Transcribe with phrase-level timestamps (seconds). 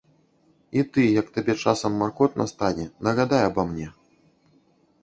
[0.79, 3.87] І ты як табе часам маркотна стане, нагадай аба мне.